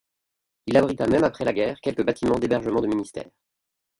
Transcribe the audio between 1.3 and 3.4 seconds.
la guerre quelques bâtiments d’hébergement de ministères.